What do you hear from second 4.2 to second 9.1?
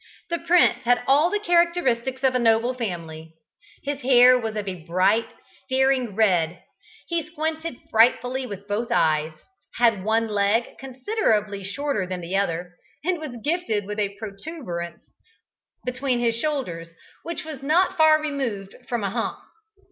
was of a bright, staring red; he squinted frightfully with both